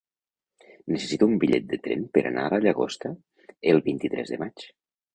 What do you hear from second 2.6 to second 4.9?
Llagosta el vint-i-tres de maig.